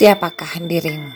[0.00, 1.12] Siapakah dirimu?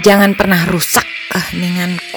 [0.00, 2.16] Jangan pernah rusak keheninganku.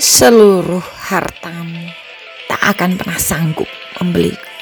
[0.00, 0.80] Seluruh
[1.12, 1.92] hartamu
[2.48, 3.68] tak akan pernah sanggup
[4.00, 4.53] membeliku.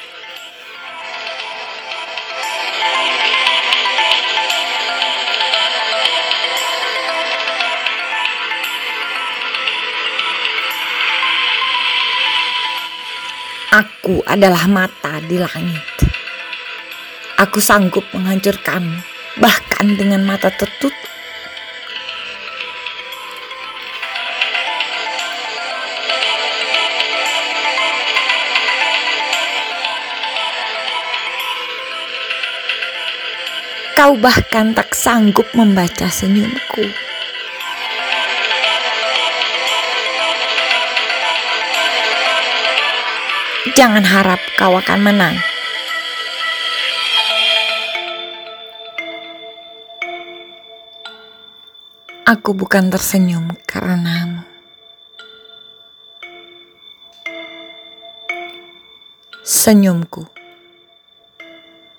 [13.73, 15.81] Aku adalah mata di langit.
[17.41, 19.01] Aku sanggup menghancurkan
[19.41, 20.93] bahkan dengan mata tertutup.
[33.97, 37.12] Kau bahkan tak sanggup membaca senyumku.
[43.63, 45.39] Jangan harap kau akan menang.
[52.27, 54.43] Aku bukan tersenyum karenamu.
[59.47, 60.27] Senyumku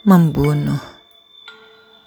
[0.04, 0.93] membunuh.